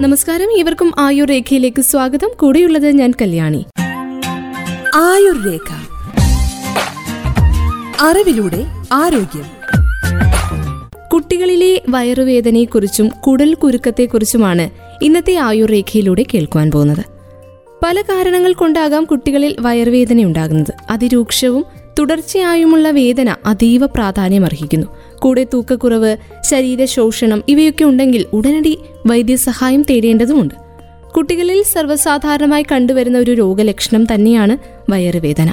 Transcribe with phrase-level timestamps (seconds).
[0.00, 0.56] നമസ്കാരം.
[0.56, 2.30] ഇവർക്കും ആയുർ രേഖയിലേക്ക് സ്വാഗതം.
[2.40, 3.64] കൂടെയുള്ളത് ഞാൻ കല്യാണി.
[4.94, 5.74] ആയുർ രേഖ.
[8.00, 9.44] അറിവിലൂടെ ആരോഗ്യം.
[11.12, 14.70] കുട്ടികളിലെ വയറുവേദനയെക്കുറിച്ചും കുടൽ കുരുക്കത്തെക്കുറിച്ചുമാണ്
[15.04, 17.04] ഇന്നത്തെ ആയുർ രേഖയിലൂടെ കേൾക്കുവാൻ പോകുന്നത്.
[17.84, 21.66] പല കാരണങ്ങൾ കൊണ്ടാകാം കുട്ടികളിൽ വയറുവേദന ഉണ്ടാകുന്നത് അതിരൂക്ഷവും
[21.98, 24.86] തുടർച്ചയായുമുള്ള വേദന അതീവ പ്രാധാന്യമർഹിക്കുന്നു.
[25.18, 30.54] കൂടെ തൂക്കക്കുറവ് ശരീര ശോഷണം ഇവയൊക്കെ ഉണ്ടെങ്കിൽ ഉടനടി വൈദ്യസഹായം തേടേണ്ടതുമുണ്ട്.
[31.16, 34.58] കുട്ടികളിൽ സർവസാധാരണമായി കണ്ടുവരുന്ന ഒരു രോഗലക്ഷണം തന്നെയാണ്
[34.90, 35.50] വയറുവേദന.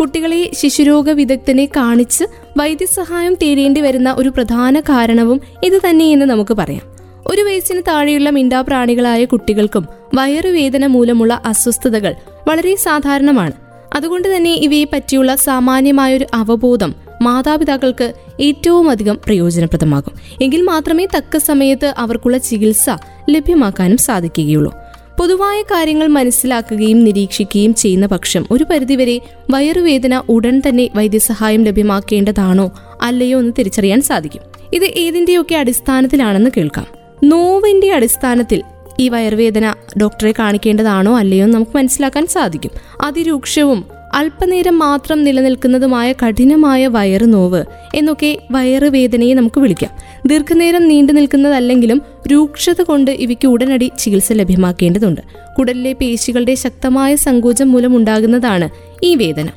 [0.00, 2.24] കുട്ടികളെ ശിശുരോഗ വിദഗ്ധനെ കാണിച്ച്
[2.58, 6.82] വൈദ്യസഹായം തേടേണ്ടി വരുന്ന ഒരു പ്രധാന കാരണവും ഇത് തന്നെയെന്ന് നമുക്ക് പറയാം.
[7.26, 12.14] ഒരു വയസ്സിന് താഴെയുള്ള മിണ്ടാപ്രാണികളായ കുട്ടികൾക്കും വയറുവേദന മൂലമുള്ള അസ്വസ്ഥതകൾ
[12.48, 13.67] വളരെ സാധാരണമാണ്.
[13.94, 20.12] അതുകൊണ്ട് തന്നെ ഇവയെ പറ്റിയുള്ള സാമാന്യമായൊരു അവബോധം മാതാപിതാക്കൾക്ക് ഏറ്റവും അധികം പ്രയോജനപ്രദമാകും.
[20.42, 22.90] എങ്കിൽ മാത്രമേ തക്ക സമയത്ത് അവർക്കുള്ള ചികിത്സ
[23.30, 24.74] ലഭ്യമാക്കാനും സാധിക്കുകയുള്ളൂ.
[25.18, 33.52] പൊതുവായ കാര്യങ്ങൾ മനസ്സിലാക്കുകയും നിരീക്ഷിക്കുകയും ചെയ്യുന്ന പക്ഷം ഒരു പരിധിവരെ വയറുവേദന ഉടൻ തന്നെ വൈദ്യസഹായം ലഭ്യമാക്കേണ്ടതാണോ അല്ലയോ എന്ന്
[33.58, 34.42] തിരിച്ചറിയാൻ സാധിക്കും.
[34.72, 36.86] ഇത് ഏതിന്റെയൊക്കെ അടിസ്ഥാനത്തിലാണെന്ന് കേൾക്കാം.
[37.24, 38.62] നോവിന്റെ അടിസ്ഥാനത്തിൽ
[39.00, 42.70] ഈ വയറുവേദന ഡോക്ടറെ കാണിക്കേണ്ടതാണോ അല്ലയോ നമുക്ക് മനസ്സിലാക്കാൻ സാധിക്കും.
[43.00, 49.90] അതിരൂക്ഷവും അല്പനേരം മാത്രം നിലനിൽക്കുന്നതുമായ കഠിനമായ വയറുനോവ് എന്നൊക്കെ വയറുവേദനയെ നമുക്ക് വിളിക്കാം.
[50.26, 55.20] ദീർഘനേരം നീണ്ടു നിൽക്കുന്നതല്ലെങ്കിലും രൂക്ഷത കൊണ്ട് ഇവയ്ക്ക് ഉടനടി ചികിത്സ ലഭ്യമാക്കേണ്ടതുണ്ട്.
[55.58, 58.68] കുടലിലെ പേശികളുടെ ശക്തമായ സങ്കോചം മൂലം ഉണ്ടാകുന്നതാണ്
[59.02, 59.48] ഈ വേദന.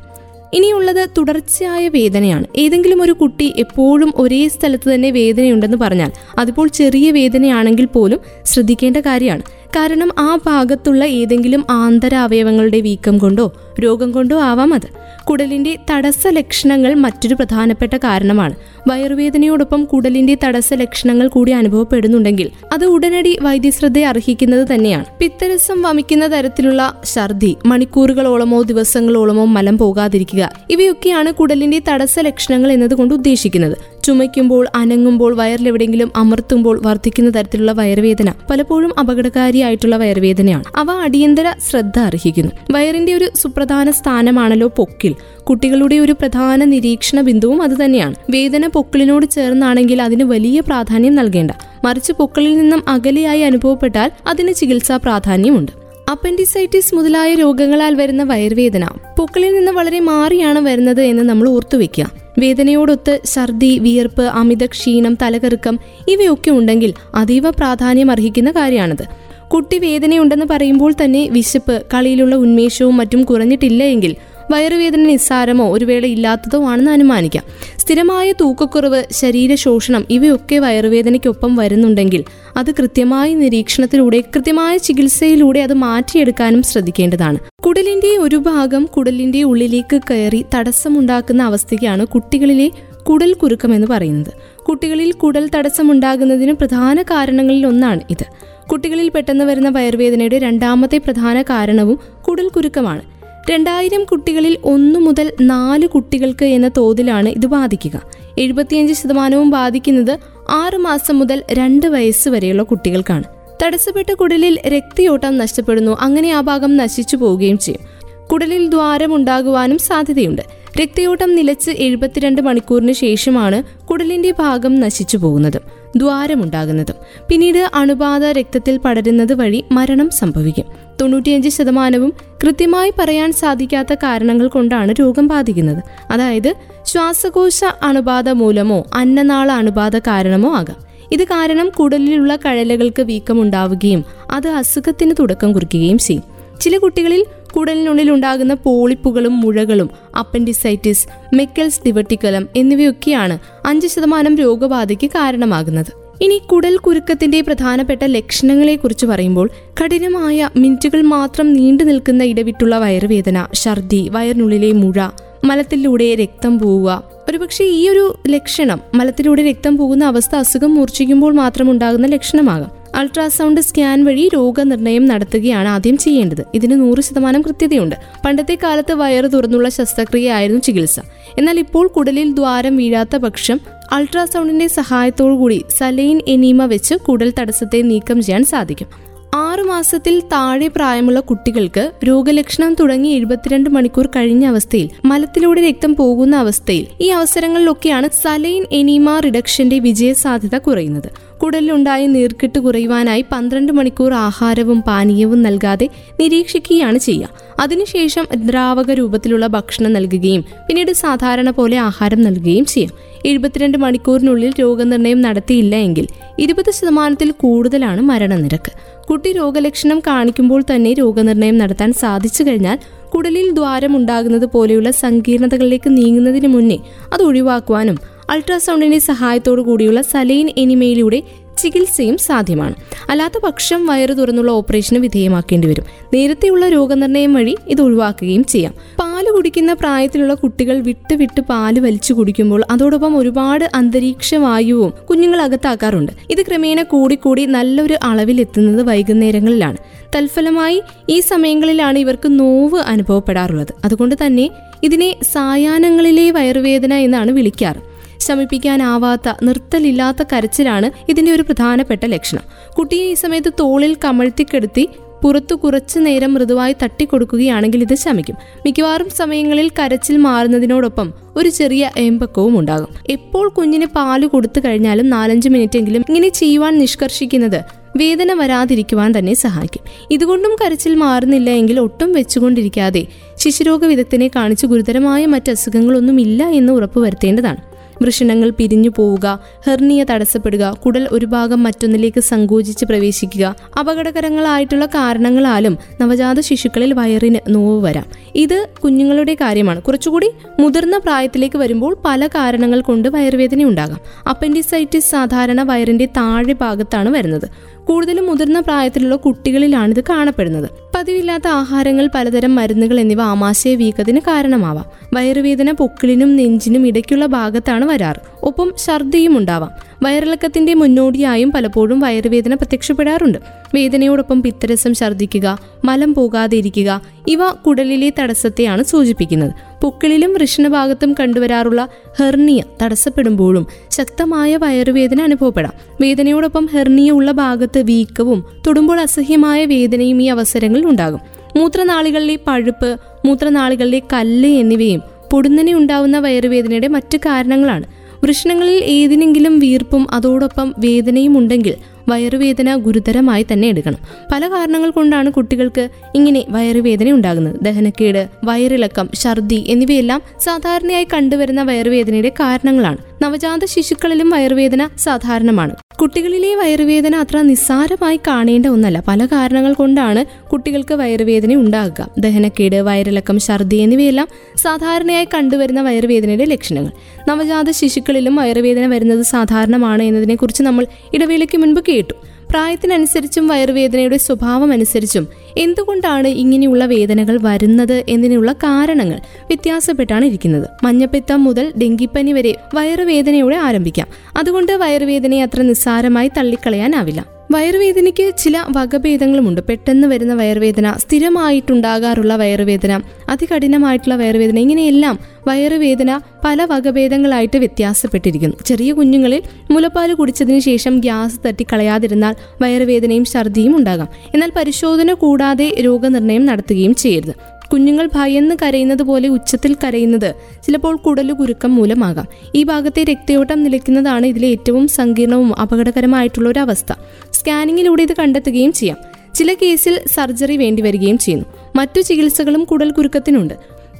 [0.53, 2.45] ഇനിയുള്ളത് തുടർച്ചയായ വേദനയാണ്.
[2.55, 9.41] ഏതെങ്കിലും ഒരു കുട്ടി എപ്പോഴും ഒരേ സ്ഥലത്ത് തന്നെ വേദനയുണ്ടെന്ന് പറഞ്ഞാൽ അതിപ്പോൾ ചെറിയ വേദനയാണെങ്കിൽ പോലും ശ്രദ്ധിക്കേണ്ട കാര്യമാണ്.
[9.75, 14.87] കാരണം ആ ഭാഗത്തുള്ള ഏതെങ്കിലും ആന്തരാവയവങ്ങളുടെ വീക്കം കൊണ്ടോ രോഗം കൊണ്ടോ ആവാം അത്.
[15.29, 18.55] കുടലിന്റെ തടസ്സ ലക്ഷണങ്ങൾ മറ്റൊരു പ്രധാനപ്പെട്ട കാരണമാണ്.
[18.87, 25.05] വയറുവേദനയോടൊപ്പം കുടലിന്റെ തടസ്സ ലക്ഷണങ്ങൾ കൂടി അനുഭവപ്പെടുന്നുണ്ടെങ്കിൽ അത് ഉടനടി വൈദ്യശ്രദ്ധ അർഹിക്കുന്നത് തന്നെയാണ്.
[25.19, 33.90] പിത്തരസം വമിക്കുന്ന തരത്തിലുള്ള ഛർദി മണിക്കൂറുകളോളമോ ദിവസങ്ങളോളമോ മലം പോകാതിരിക്കുക ഇവയൊക്കെയാണ് കുടലിന്റെ തടസ്സ ലക്ഷണങ്ങൾ എന്നതുകൊണ്ട് ഉദ്ദേശിക്കുന്നത്.
[34.03, 40.63] ചുമയ്ക്കുമ്പോൾ അനങ്ങുമ്പോൾ വയറിലെവിടെയെങ്കിലും അമർത്തുമ്പോൾ വർദ്ധിക്കുന്ന തരത്തിലുള്ള വയറുവേദന പലപ്പോഴും അപകടകാരിയായിട്ടുള്ള വയറുവേദനയാണ്.
[40.75, 42.51] അവ അടിയന്തര ശ്രദ്ധ അർഹിക്കുന്നു.
[42.71, 45.15] വയറിന്റെ ഒരു സുപ്രധാന സ്ഥാനമാണല്ലോ പൊക്കിൽ.
[45.43, 48.15] കുട്ടികളുടെ ഒരു പ്രധാന നിരീക്ഷണ ബിന്ദുവും അത് തന്നെയാണ്.
[48.29, 51.51] വേദന പൊക്കിളിനോട് ചേർന്നാണെങ്കിൽ അതിന് വലിയ പ്രാധാന്യം നൽകേണ്ട.
[51.85, 55.71] മറിച്ച് പൊക്കിളിൽ നിന്നും അകലെയായി അനുഭവപ്പെട്ടാൽ അതിന് ചികിത്സാ പ്രാധാന്യമുണ്ട്.
[56.11, 58.85] അപ്പൻഡിസൈറ്റിസ് മുതലായ രോഗങ്ങളാൽ വരുന്ന വയർവേദന
[59.19, 65.75] പൊക്കിളിൽ നിന്ന് വളരെ മാറിയാണ് വരുന്നത് എന്ന് നമ്മൾ ഓർത്തുവെക്കുക വേദനയോടൊത്ത് ഛർദി വിയർപ്പ് അമിത ക്ഷീണം തലകറുക്കം
[66.07, 69.05] ഇവയൊക്കെ ഉണ്ടെങ്കിൽ അതീവ പ്രാധാന്യം അർഹിക്കുന്ന കാര്യമാണിത്
[69.47, 74.13] കുട്ടി വേദനയുണ്ടെന്ന് പറയുമ്പോൾ തന്നെ വിശപ്പ് കളിയിലുള്ള ഉന്മേഷവും മറ്റും കുറഞ്ഞിട്ടില്ല എങ്കിൽ
[74.51, 77.43] വയറുവേദന നിസ്സാരമോ ഒരു വേള ഇല്ലാത്തതോ ആണെന്ന് അനുമാനിക്കാം.
[77.77, 82.23] സ്ഥിരമായ തൂക്കക്കുറവ് ശരീര ശോഷണം ഇവയൊക്കെ വയറുവേദനയ്ക്കൊപ്പം വരുന്നുണ്ടെങ്കിൽ
[82.57, 87.37] അത് കൃത്യമായ നിരീക്ഷണത്തിലൂടെ കൃത്യമായ ചികിത്സയിലൂടെ അത് മാറ്റിയെടുക്കാനും ശ്രദ്ധിക്കേണ്ടതാണ്.
[87.65, 92.71] കുടലിന്റെ ഒരു ഭാഗം കുടലിന്റെ ഉള്ളിലേക്ക് കയറി തടസ്സമുണ്ടാക്കുന്ന അവസ്ഥയ്ക്കാണ് കുട്ടികളിലെ
[93.09, 94.33] കുടൽ കുരുക്കം എന്ന് പറയുന്നത്.
[94.63, 98.25] കുട്ടികളിൽ കുടൽ തടസ്സമുണ്ടാകുന്നതിന് പ്രധാന കാരണങ്ങളിൽ ഒന്നാണ് ഇത്.
[98.71, 103.20] കുട്ടികളിൽ പെട്ടെന്ന് വരുന്ന വയർവേദനയുടെ രണ്ടാമത്തെ പ്രധാന കാരണവും കുടൽ കുരുക്കമാണ്.
[103.49, 108.01] രണ്ടായിരം കുട്ടികളിൽ ഒന്നു മുതൽ നാല് കുട്ടികൾക്ക് എന്ന തോതിലാണ് ഇത് ബാധിക്കുക.
[108.37, 110.17] എഴുപത്തിയഞ്ച് ശതമാനവും ബാധിക്കുന്നത്
[110.49, 113.23] ആറു മാസം മുതൽ രണ്ട് വയസ്സ് വരെയുള്ള കുട്ടികൾക്കാണ്.
[113.63, 115.97] തടസ്സപ്പെട്ട കുടലിൽ രക്തയോട്ടം നഷ്ടപ്പെടുന്നു.
[115.99, 118.01] അങ്ങനെ ആ ഭാഗം നശിച്ചു പോവുകയും ചെയ്യും.
[118.25, 120.41] കുടലിൽ ദ്വാരമുണ്ടാകുവാനും സാധ്യതയുണ്ട്.
[120.81, 125.61] രക്തയോട്ടം നിലച്ച് എഴുപത്തിരണ്ട് മണിക്കൂറിന് ശേഷമാണ് കുടലിന്റെ ഭാഗം നശിച്ചു പോകുന്നതും
[125.97, 126.95] ദ്വാരമുണ്ടാകുന്നതും
[127.29, 130.65] പിന്നീട് അണുബാധ രക്തത്തിൽ പടരുന്നത് വഴി മരണം സംഭവിക്കും.
[131.01, 132.13] തൊണ്ണൂറ്റിയഞ്ച് ശതമാനവും
[132.43, 135.83] കൃത്യമായി പറയാൻ സാധിക്കാത്ത കാരണങ്ങൾ കൊണ്ടാണ് രോഗം ബാധിക്കുന്നത്.
[136.11, 140.91] അതായത് ശ്വാസകോശ അണുബാധ മൂലമോ അന്നനാള അണുബാധ കാരണമോ ആകാം.
[141.11, 146.23] ഇത് കാരണം കുടലിലുള്ള കഴലകൾക്ക് വീക്കമുണ്ടാവുകയും അത് അസുഖത്തിന് തുടക്കം കുറിക്കുകയും ചെയ്യും.
[146.61, 147.25] ചില കുട്ടികളിൽ
[147.55, 149.89] കുടലിനുള്ളിൽ ഉണ്ടാകുന്ന പോളിപ്പുകളും മുഴകളും
[150.19, 156.00] അപ്പൻഡിസൈറ്റിസ് മെക്കൽസ് ഡിവട്ടിക്കലം എന്നിവയൊക്കെയാണ് അഞ്ച് ശതമാനം രോഗബാധയ്ക്ക് കാരണമാകുന്നത്.
[156.21, 159.49] ഇനി കുടൽ കുരുക്കത്തിന്റെ പ്രധാനപ്പെട്ട ലക്ഷണങ്ങളെ കുറിച്ച് പറയുമ്പോൾ
[159.83, 165.07] കഠിനമായ മിനിറ്റുകൾ മാത്രം നീണ്ടു നിൽക്കുന്ന ഇടവിട്ടുള്ള വയറുവേദന ഛർദി വയറിനുള്ളിലെ മുഴ
[165.43, 167.03] മലത്തിലൂടെ രക്തം പോവുക.
[167.29, 172.71] ഒരുപക്ഷെ ഈ ഒരു ലക്ഷണം മലത്തിലൂടെ രക്തം പോകുന്ന അവസ്ഥ അസുഖം മൂർച്ഛിക്കുമ്പോൾ മാത്രം ഉണ്ടാകുന്ന ലക്ഷണമാകാം.
[172.95, 176.45] അൾട്രാസൗണ്ട് സ്കാൻ വഴി രോഗനിർണയം നടത്തുകയാണ് ആദ്യം ചെയ്യേണ്ടത്.
[176.53, 177.95] ഇതിന് നൂറ് ശതമാനം കൃത്യതയുണ്ട്.
[178.25, 180.99] പണ്ടത്തെ കാലത്ത് വയറ് തുറന്നുള്ള ശസ്ത്രക്രിയ ആയിരുന്നു ചികിത്സ.
[181.37, 183.59] എന്നാൽ ഇപ്പോൾ കുടലിൽ ദ്വാരം വീഴാത്ത പക്ഷം
[183.91, 188.87] അൾട്രാസൗണ്ടിന്റെ സഹായത്തോടുകൂടി സലൈൻ എനിമ വെച്ച് കുടൽ തടസ്സത്തെ നീക്കം ചെയ്യാൻ സാധിക്കും.
[189.35, 196.87] ആറു മാസത്തിൽ താഴെ പ്രായമുള്ള കുട്ടികൾക്ക് രോഗലക്ഷണം തുടങ്ങി എഴുപത്തിരണ്ട് മണിക്കൂർ കഴിഞ്ഞ അവസ്ഥയിൽ മലത്തിലൂടെ രക്തം പോകുന്ന അവസ്ഥയിൽ
[197.01, 201.09] ഈ അവസരങ്ങളിലൊക്കെയാണ് സലൈൻ എനിമ റിഡക്ഷന്റെ വിജയ സാധ്യത കുറയുന്നത്.
[201.43, 205.89] കുടലിലുണ്ടായ നീർക്കെട്ട് കുറയുവാനായി പന്ത്രണ്ട് മണിക്കൂർ ആഹാരവും പാനീയവും നൽകാതെ
[206.19, 207.29] നിരീക്ഷിക്കുകയാണ് ചെയ്യുക.
[207.59, 213.10] അതിനുശേഷം ദ്രാവക രൂപത്തിലുള്ള ഭക്ഷണം നൽകുകയും പിന്നീട് സാധാരണ പോലെ ആഹാരം നൽകുകയും ചെയ്യാം.
[213.25, 216.07] എഴുപത്തിരണ്ട് മണിക്കൂറിനുള്ളിൽ രോഗനിർണയം നടത്തിയില്ല എങ്കിൽ
[216.39, 218.71] ഇരുപത് ശതമാനത്തിൽ കൂടുതലാണ് മരണനിരക്ക്.
[219.09, 222.77] കുട്ടി രോഗലക്ഷണം കാണിക്കുമ്പോൾ തന്നെ രോഗനിർണയം നടത്താൻ സാധിച്ചു കഴിഞ്ഞാൽ
[223.13, 226.77] കുടലിൽ ദ്വാരമുണ്ടാകുന്നത് പോലെയുള്ള സങ്കീർണതകളിലേക്ക് നീങ്ങുന്നതിന് മുന്നേ
[227.13, 227.97] അത് ഒഴിവാക്കുവാനും
[228.29, 231.23] അൾട്രാസൗണ്ടിന്റെ സഹായത്തോടു കൂടിയുള്ള സലൈൻ എനിമയിലൂടെ
[231.57, 232.75] ചികിത്സയും സാധ്യമാണ്.
[233.09, 235.83] അല്ലാത്ത പക്ഷം വയറ് തുറന്നുള്ള ഓപ്പറേഷന് വിധേയമാക്കേണ്ടി വരും.
[236.13, 238.73] നേരത്തെയുള്ള രോഗനിർണയം വഴി ഇത് ഒഴിവാക്കുകയും ചെയ്യാം.
[238.99, 246.11] പാൽ കുടിക്കുന്ന പ്രായത്തിലുള്ള കുട്ടികൾ വിട്ട് വിട്ട് പാൽ വലിച്ചു കുടിക്കുമ്പോൾ അതോടൊപ്പം ഒരുപാട് അന്തരീക്ഷ വായുവും കുഞ്ഞുങ്ങൾ അകത്താക്കാറുണ്ട്.
[246.29, 249.77] ഇത് ക്രമേണ കൂടിക്കൂടി നല്ലൊരു അളവിൽ എത്തുന്നത് വൈകുന്നേരങ്ങളിലാണ്.
[250.15, 253.73] തൽഫലമായി ഈ സമയങ്ങളിലാണ് ഇവർക്ക് നോവ് അനുഭവപ്പെടാറുള്ളത്.
[253.85, 254.49] അതുകൊണ്ട് തന്നെ
[254.83, 257.90] ഇതിനെ സായാഹ്നങ്ങളിലെ വയറുവേദന എന്നാണ് വിളിക്കാറ്.
[258.21, 262.41] ശമിപ്പിക്കാനാവാത്ത നിർത്തലില്ലാത്ത കരച്ചിലാണ് ഇതിന്റെ ഒരു പ്രധാനപ്പെട്ട ലക്ഷണം.
[262.77, 264.89] കുട്ടിയെ ഈ സമയത്ത് തോളിൽ കമഴ്ത്തിക്കെടുത്തി
[265.23, 268.35] പുറത്തു കുറച്ചു നേരം മൃദുവായി തട്ടിക്കൊടുക്കുകയാണെങ്കിൽ ഇത് ശമിക്കും.
[268.65, 272.87] മിക്കവാറും സമയങ്ങളിൽ കരച്ചിൽ മാറുന്നതിനോടൊപ്പം ഒരു ചെറിയ ഏമ്പക്കവും ഉണ്ടാകും.
[273.09, 277.61] എപ്പോൾ കുഞ്ഞിന് പാൽ കൊടുത്തു കഴിഞ്ഞാലും നാലഞ്ച് മിനിറ്റെങ്കിലും ഇങ്ങനെ ചെയ്യുവാൻ നിഷ്കർഷിക്കുന്നത്
[277.97, 279.81] വേദന വരാതിരിക്കുവാൻ തന്നെ സഹായിക്കും.
[280.11, 283.07] ഇതുകൊണ്ടും കരച്ചിൽ മാറുന്നില്ല എങ്കിൽ ഒട്ടും വെച്ചുകൊണ്ടിരിക്കാതെ
[283.37, 287.70] ശിശുരോഗ വിദഗ്ധനെ കാണിച്ച് ഗുരുതരമായ മറ്റ് അസുഖങ്ങളൊന്നുമില്ല എന്ന് ഉറപ്പുവരുത്തേണ്ടതാണ്.
[288.01, 293.55] വൃഷണങ്ങൾ പിരിഞ്ഞു പോവുക ഹെർണിയ തടസ്സപ്പെടുക കുടൽ ഒരു ഭാഗം മറ്റൊന്നിലേക്ക് സങ്കോചിച്ച് പ്രവേശിക്കുക.
[293.79, 298.05] അപകടകരങ്ങളായിട്ടുള്ള കാരണങ്ങളാലും നവജാത ശിശുക്കളിൽ വയറിന് നോവ് വരാം.
[298.35, 299.81] ഇത് കുഞ്ഞുങ്ങളുടെ കാര്യമാണ്.
[299.81, 303.99] കുറച്ചുകൂടി മുതിർന്ന പ്രായത്തിലേക്ക് വരുമ്പോൾ പല കാരണങ്ങൾ കൊണ്ട് വയറുവേദന ഉണ്ടാകാം.
[304.29, 307.49] അപ്പൻഡിസൈറ്റിസ് സാധാരണ വയറിന്റെ താഴെ ഭാഗത്താണ് വരുന്നത്.
[307.85, 310.69] കൂടുതലും മുതിർന്ന പ്രായത്തിലുള്ള കുട്ടികളിലാണ് ഇത് കാണപ്പെടുന്നത്.
[310.95, 314.85] പതിവില്ലാത്ത ആഹാരങ്ങൾ പലതരം മരുന്നുകൾ എന്നിവ ആമാശയ വീക്കത്തിന് കാരണമാവാം.
[315.13, 318.21] വയറുവേദന പൊക്കിളിനും നെഞ്ചിനും ഇടയ്ക്കുള്ള ഭാഗത്താണ് വരാറ്.
[318.43, 319.71] ഒപ്പം ഛർദിയും ഉണ്ടാവാം.
[320.03, 323.37] വയറിളക്കത്തിന്റെ മുന്നോടിയായും പലപ്പോഴും വയറുവേദന പ്രത്യക്ഷപ്പെടാറുണ്ട്.
[323.75, 329.51] വേദനയോടൊപ്പം പിത്തരസം ഛർദ്ദിക്കുക മലം പോകാതെ ഇരിക്കുക ഇവ കുടലിലെ തടസ്സത്തെയാണ് സൂചിപ്പിക്കുന്നത്.
[329.81, 331.89] പൊക്കിളിലും വൃഷണഭാഗത്തും കണ്ടുവരാറുള്ള
[332.19, 335.73] ഹെർണിയ തടസ്സപ്പെടുമ്പോഴും ശക്തമായ വയറുവേദന അനുഭവപ്പെടാം.
[336.01, 341.19] വേദനയോടൊപ്പം ഹെർണിയ ഉള്ള ഭാഗത്ത് വീക്കവും തൊടുമ്പോൾ അസഹ്യമായ വേദനയും ഈ അവസരങ്ങളിൽ ഉണ്ടാകും.
[341.57, 345.01] മൂത്രനാളികളിലെ പഴുപ്പ് മൂത്രനാളികളിലെ കല്ല് എന്നിവയും
[345.31, 348.00] പൊടുന്നനെ ഉണ്ടാവുന്ന വയറുവേദനയുടെ മറ്റു കാരണങ്ങളാണ്.
[348.23, 351.75] വൃഷണങ്ങളിൽ ഏതിനെങ്കിലും വീർപ്പും അതോടൊപ്പം വേദനയും ഉണ്ടെങ്കിൽ
[352.11, 353.99] വയറുവേദന ഗുരുതരമായി തന്നെ എടുക്കണം.
[354.31, 355.83] പല കാരണങ്ങൾ കൊണ്ടാണ് കുട്ടികൾക്ക്
[356.15, 357.55] ഇങ്ങനെ വയറുവേദന ഉണ്ടാകുന്നത്.
[357.61, 362.99] ദഹനക്കേട് വയറിളക്കം ഛർദി എന്നിവയെല്ലാം സാധാരണയായി കണ്ടുവരുന്ന വയറുവേദനയുടെ കാരണങ്ങളാണ്.
[363.23, 365.75] നവജാത ശിശുക്കളിലും വയറുവേദന സാധാരണമാണ്.
[366.01, 368.97] കുട്ടികളിലെ വയറുവേദന അത്ര നിസ്സാരമായി കാണേണ്ട ഒന്നല്ല.
[369.07, 372.07] പല കാരണങ്ങൾ കൊണ്ടാണ് കുട്ടികൾക്ക് വയറുവേദന ഉണ്ടാകുക.
[372.19, 374.27] ദഹനക്കേട് വയറിളക്കം ഛർദി എന്നിവയെല്ലാം
[374.57, 376.91] സാധാരണയായി കണ്ടുവരുന്ന വയറുവേദനയുടെ ലക്ഷണങ്ങൾ.
[377.29, 385.27] നവജാത ശിശുക്കളിലും വയറുവേദന വരുന്നത് സാധാരണമാണ് എന്നതിനെക്കുറിച്ച് നമ്മൾ ഇടവേളയ്ക്ക് മുൻപ് കേട്ടു പ്രായത്തിനനുസരിച്ചും വയറുവേദനയുടെ സ്വഭാവം അനുസരിച്ചും
[385.57, 390.67] എന്തുകൊണ്ടാണ് ഇങ്ങനെയുള്ള വേദനകൾ വരുന്നത് എന്നതിനുള്ള കാരണങ്ങൾ വ്യത്യാസപ്പെട്ടാണ് ഇരിക്കുന്നത്.
[390.83, 394.07] മഞ്ഞപ്പിത്തം മുതൽ ഡെങ്കിപ്പനി വരെ വയറുവേദനയോടെ ആരംഭിക്കാം.
[394.37, 397.40] അതുകൊണ്ട് വയറുവേദനയെ അത്ര നിസ്സാരമായി തള്ളിക്കളയാനാവില്ല.
[397.53, 399.61] വയറുവേദനയ്ക്ക് ചില വകഭേദങ്ങളുമുണ്ട്.
[399.69, 408.57] പെട്ടെന്ന് വരുന്ന വയറുവേദന സ്ഥിരമായിട്ടുണ്ടാകാറുള്ള വയറുവേദന അതികഠിനമായിട്ടുള്ള വയറുവേദന ഇങ്ങനെയെല്ലാം വയറുവേദന പല വകഭേദങ്ങളായിട്ട് വ്യത്യാസപ്പെട്ടിരിക്കുന്നു.
[408.65, 414.07] ചെറിയ കുഞ്ഞുങ്ങളിൽ മുലപ്പാൽ കുടിച്ചതിന് ശേഷം ഗ്യാസ് തട്ടിക്കളയാതിരുന്നാൽ വയറുവേദനയും ഛർദിയും ഉണ്ടാകാം.
[414.33, 417.33] എന്നാൽ പരിശോധന കൂടാതെ രോഗനിർണയം നടത്തുകയും ചെയ്യരുത്.
[417.73, 420.33] കുഞ്ഞുങ്ങൾ ഭയന്ന് കരയുന്നത് പോലെ ഉച്ചത്തിൽ കരയുന്നത്
[420.65, 422.27] ചിലപ്പോൾ കുടലു കുരുക്കം മൂലമാകാം.
[422.55, 426.93] ഈ ഭാഗത്തെ രക്തയോട്ടം നിലയ്ക്കുന്നതാണ് ഇതിലെ ഏറ്റവും സങ്കീർണവും അപകടകരമായിട്ടുള്ള ഒരു അവസ്ഥ.
[427.41, 428.97] സ്കാനിങ്ങിലൂടെ ഇത് കണ്ടെത്തുകയും ചെയ്യാം.
[429.35, 431.45] ചില കേസിൽ സർജറി വേണ്ടിവരികയും ചെയ്യുന്നു.
[431.75, 433.53] മറ്റു ചികിത്സകളും കുടൽ കുരുക്കത്തിനുണ്ട്.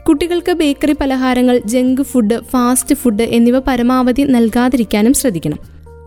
[0.08, 5.60] കുട്ടികൾക്ക് ബേക്കറി പലഹാരങ്ങൾ ജങ്ക് ഫുഡ് ഫാസ്റ്റ് ഫുഡ് എന്നിവ പരമാവധി നൽകാതിരിക്കാനും ശ്രദ്ധിക്കണം.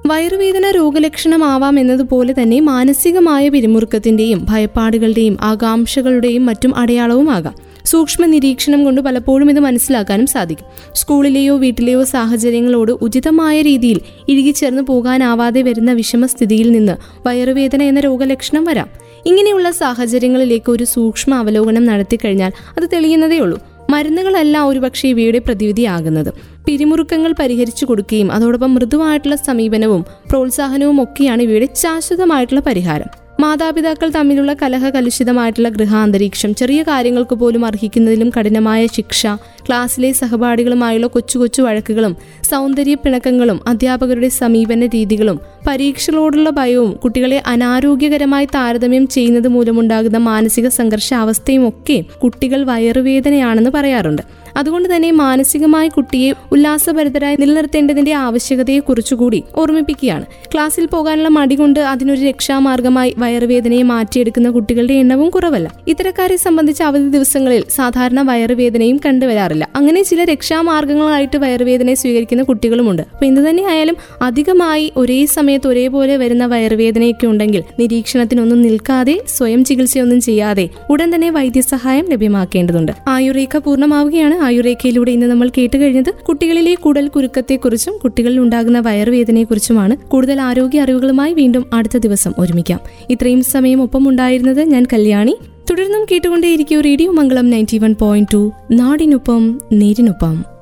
[0.07, 7.55] വയറുവേദന രോഗലക്ഷണമാവാം എന്നതുപോലെ തന്നെ മാനസികമായ പിരിമുറുക്കത്തിന്റെയും ഭയപ്പാടുകളുടെയും ആകാംക്ഷകളുടെയും മറ്റും അടയാളവുമാകാം.
[7.85, 10.67] സൂക്ഷ്മ നിരീക്ഷണം കൊണ്ട് പലപ്പോഴും ഇത് മനസ്സിലാക്കാനും സാധിക്കും.
[10.95, 18.89] സ്കൂളിലെയോ വീട്ടിലെയോ സാഹചര്യങ്ങളോട് ഉചിതമായ രീതിയിൽ ഇഴുകിച്ചേർന്ന് പോകാനാവാതെ വരുന്ന വിഷമസ്ഥിതിയിൽ നിന്ന് വയറുവേദന എന്ന രോഗലക്ഷണം വരാം.
[19.27, 23.59] ഇങ്ങനെയുള്ള സാഹചര്യങ്ങളിലേക്ക് ഒരു സൂക്ഷ്മ അവലോകനം നടത്തിക്കഴിഞ്ഞാൽ അത് തെളിയുന്നതേ ഉള്ളൂ.
[23.91, 26.33] മരുന്നുകളല്ല ഒരുപക്ഷെ ഇവയുടെ പ്രതിവിധിയാകുന്നത്.
[26.67, 33.24] പിരിമുറുക്കങ്ങൾ പരിഹരിച്ചു കൊടുക്കുകയും അതോടൊപ്പം മൃദുവായിട്ടുള്ള സമീപനവും പ്രോത്സാഹനവും ഒക്കെയാണ് ഇവയുടെ ശാശ്വതമായിട്ടുള്ള പരിഹാരം.
[33.41, 39.27] മാതാപിതാക്കൾ തമ്മിലുള്ള കലഹ കലുഷിതമായിട്ടുള്ള ഗൃഹാന്തരീക്ഷം ചെറിയ കാര്യങ്ങൾക്ക് പോലും അർഹിക്കുന്നതിലും കഠിനമായ ശിക്ഷ
[39.67, 42.17] ക്ലാസ്സിലെ സഹപാഠികളുമായുള്ള കൊച്ചു കൊച്ചു വഴക്കുകളും
[42.51, 52.05] സൗന്ദര്യ പിണക്കങ്ങളും അധ്യാപകരുടെ സമീപന രീതികളും പരീക്ഷകളോടുള്ള ഭയവും കുട്ടികളെ അനാരോഗ്യകരമായി താരതമ്യം ചെയ്യുന്നത് മൂലമുണ്ടാകുന്ന മാനസിക സംഘർഷാവസ്ഥയും ഒക്കെ
[52.23, 54.23] കുട്ടികൾ വയറുവേദനയാണെന്ന് പറയാറുണ്ട്.
[54.57, 60.27] അതുകൊണ്ട് തന്നെ മാനസികമായി കുട്ടിയെ ഉല്ലാസഭരിതരായി നിലനിർത്തേണ്ടതിന്റെ ആവശ്യകതയെ കുറിച്ചുകൂടി ഓർമ്മിപ്പിക്കുകയാണ്.
[60.55, 65.75] ക്ലാസ്സിൽ പോകാനുള്ള മടി കൊണ്ട് അതിനൊരു രക്ഷാമാർഗമായി വയറുവേദനയെ മാറ്റിയെടുക്കുന്ന കുട്ടികളുടെ എണ്ണവും കുറവല്ല.
[65.89, 69.69] ഇത്തരക്കാരെ സംബന്ധിച്ച് അവധി ദിവസങ്ങളിൽ സാധാരണ വയറുവേദനയും കണ്ടുവരാറില്ല.
[69.77, 73.03] അങ്ങനെ ചില രക്ഷാമാർഗങ്ങളായിട്ട് വയറുവേദനയെ സ്വീകരിക്കുന്ന കുട്ടികളുമുണ്ട്.
[73.13, 80.69] അപ്പൊ എന്ത് തന്നെയായാലും അധികമായി ഒരേ സമയത്ത് ഒരേപോലെ വരുന്ന വയറുവേദനയൊക്കെ ഉണ്ടെങ്കിൽ നിരീക്ഷണത്തിനൊന്നും നിൽക്കാതെ സ്വയം ചികിത്സയൊന്നും ചെയ്യാതെ
[80.91, 82.93] ഉടൻ തന്നെ വൈദ്യസഹായം ലഭ്യമാക്കേണ്ടതുണ്ട്.
[83.09, 84.44] ആയുർരേഖ പൂർണമാവുകയാണ്.
[84.45, 89.97] ആയുർരേഖയിലൂടെ ഇന്ന് നമ്മൾ കേട്ട് കഴിഞ്ഞത് കുട്ടികളിലെ കുടൽ കുരുക്കത്തെക്കുറിച്ചും കുട്ടികളിൽ ഉണ്ടാകുന്ന വയറുവേദനയെക്കുറിച്ചുമാണ്.
[89.97, 92.81] കൂടുതൽ ആരോഗ്യ അറിവുകളുമായി വീണ്ടും അടുത്ത ദിവസം ഒരുമിക്കാം.
[93.11, 95.37] ഇത്രയും സമയം ഒപ്പം ഉണ്ടായിരുന്നത് ഞാൻ കല്യാണി.
[95.71, 98.53] തുടർന്നും കേട്ടുകൊണ്ടേയിരിക്കും radio Mangalam ninety one point two.
[98.71, 100.54] നാടിനൊപ്പം നേരിനൊപ്പം.